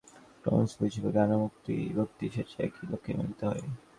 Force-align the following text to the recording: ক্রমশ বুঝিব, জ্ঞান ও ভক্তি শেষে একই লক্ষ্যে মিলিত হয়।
ক্রমশ 0.43 0.71
বুঝিব, 0.79 1.05
জ্ঞান 1.15 1.29
ও 1.35 1.37
ভক্তি 1.95 2.25
শেষে 2.35 2.57
একই 2.65 2.83
লক্ষ্যে 2.91 3.13
মিলিত 3.17 3.41
হয়। 3.43 3.63